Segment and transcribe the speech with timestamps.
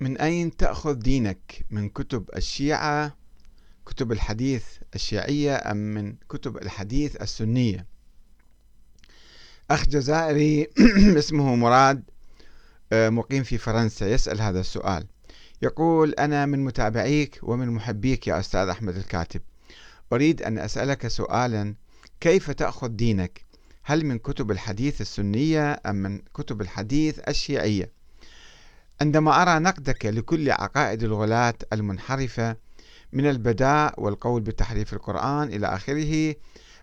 [0.00, 3.16] من أين تأخذ دينك؟ من كتب الشيعة
[3.86, 7.86] كتب الحديث الشيعية أم من كتب الحديث السنية؟
[9.70, 10.68] أخ جزائري
[11.18, 12.02] اسمه مراد
[12.92, 15.06] آه، مقيم في فرنسا يسأل هذا السؤال
[15.62, 19.40] يقول أنا من متابعيك ومن محبيك يا أستاذ أحمد الكاتب
[20.12, 21.74] أريد أن أسألك سؤالا
[22.20, 23.44] كيف تأخذ دينك؟
[23.82, 27.93] هل من كتب الحديث السنية أم من كتب الحديث الشيعية؟
[29.00, 32.56] عندما أرى نقدك لكل عقائد الغلاة المنحرفة
[33.12, 36.34] من البداء والقول بتحريف القرآن إلى آخره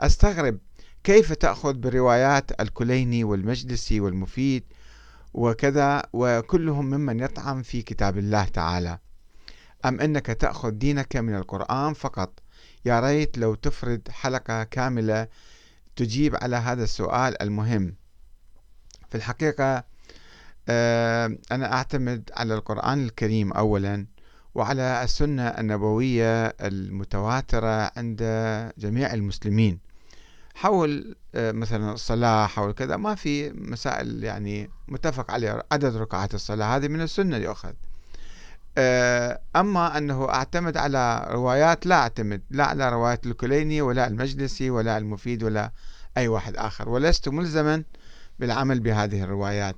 [0.00, 0.58] أستغرب
[1.04, 4.64] كيف تأخذ بروايات الكليني والمجلسي والمفيد
[5.34, 8.98] وكذا وكلهم ممن يطعن في كتاب الله تعالى.
[9.84, 12.40] أم أنك تأخذ دينك من القرآن فقط؟
[12.84, 15.28] يا ريت لو تفرد حلقة كاملة
[15.96, 17.94] تجيب على هذا السؤال المهم.
[19.08, 19.84] في الحقيقة
[20.68, 24.06] أنا أعتمد على القرآن الكريم أولا
[24.54, 28.22] وعلى السنة النبوية المتواترة عند
[28.78, 29.78] جميع المسلمين.
[30.54, 36.76] حول آه، مثلا الصلاة حول كذا ما في مسائل يعني متفق عليها عدد ركعات الصلاة
[36.76, 37.72] هذه من السنة يؤخذ.
[38.78, 44.98] آه، أما أنه أعتمد على روايات لا أعتمد لا على روايات الكليني ولا المجلسي ولا
[44.98, 45.70] المفيد ولا
[46.16, 46.88] أي واحد آخر.
[46.88, 47.84] ولست ملزما
[48.38, 49.76] بالعمل بهذه الروايات.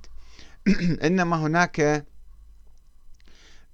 [1.07, 2.05] إنما هناك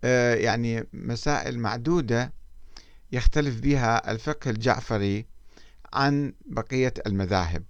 [0.05, 2.33] آه، يعني مسائل معدودة
[3.13, 5.27] يختلف بها الفقه الجعفري
[5.93, 7.63] عن بقية المذاهب.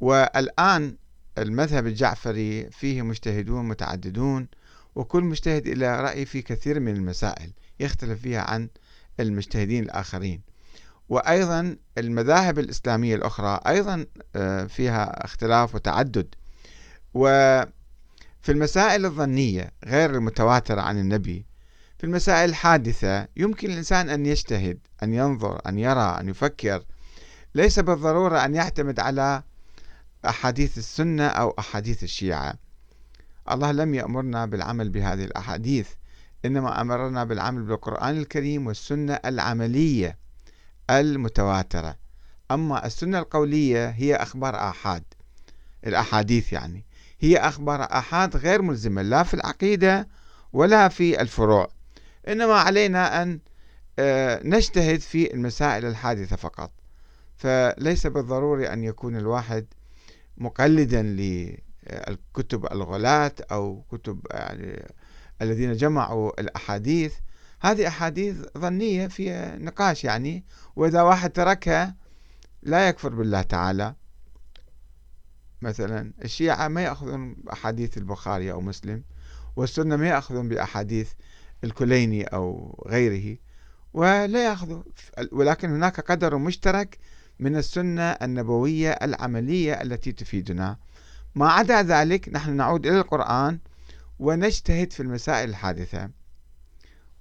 [0.00, 0.96] والآن
[1.38, 4.48] المذهب الجعفري فيه مجتهدون متعددون
[4.94, 8.68] وكل مجتهد إلى رأي في كثير من المسائل يختلف فيها عن
[9.20, 10.40] المجتهدين الآخرين.
[11.08, 16.34] وأيضا المذاهب الإسلامية الأخرى أيضا آه، فيها اختلاف وتعدد.
[18.46, 21.46] وفي المسائل الظنية غير المتواترة عن النبي
[21.98, 26.84] في المسائل الحادثة يمكن الإنسان أن يجتهد أن ينظر أن يرى أن يفكر.
[27.54, 29.42] ليس بالضرورة أن يعتمد على
[30.24, 32.54] أحاديث السنة أو أحاديث الشيعة.
[33.50, 35.88] الله لم يأمرنا بالعمل بهذه الأحاديث
[36.44, 40.18] إنما أمرنا بالعمل بالقرآن الكريم والسنة العملية
[40.90, 41.96] المتواترة.
[42.50, 45.04] أما السنة القولية هي أخبار آحاد
[45.86, 46.85] الأحاديث يعني.
[47.20, 50.08] هي أخبار آحاد غير ملزمة لا في العقيدة
[50.52, 51.68] ولا في الفروع.
[52.28, 53.40] إنما علينا أن
[53.98, 56.70] آه، نجتهد في المسائل الحادثة فقط.
[57.36, 59.66] فليس بالضروري أن يكون الواحد
[60.38, 64.86] مقلدا للكتب الغلاة أو كتب يعني
[65.42, 67.14] الذين جمعوا الأحاديث.
[67.60, 70.44] هذه أحاديث ظنية فيها نقاش يعني
[70.76, 71.94] وإذا واحد تركها
[72.62, 73.94] لا يكفر بالله تعالى.
[75.62, 76.12] مثلا.
[76.24, 79.04] الشيعة ما يأخذون بأحاديث البخاري أو مسلم
[79.56, 81.12] والسنة ما يأخذون بأحاديث
[81.64, 83.38] الكليني أو غيره
[83.94, 84.82] ولا يأخذوا.
[85.32, 86.98] ولكن هناك قدر مشترك
[87.38, 90.78] من السنة النبوية العملية التي تفيدنا.
[91.34, 93.58] ما عدا ذلك نحن نعود إلى القرآن
[94.18, 96.10] ونجتهد في المسائل الحادثة.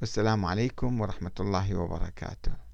[0.01, 2.64] والسلام عليكم ورحمة الله وبركاته.